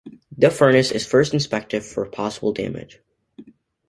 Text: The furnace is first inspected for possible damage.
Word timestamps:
The 0.35 0.49
furnace 0.49 0.89
is 0.91 1.05
first 1.05 1.31
inspected 1.31 1.83
for 1.83 2.07
possible 2.09 2.53
damage. 2.53 2.99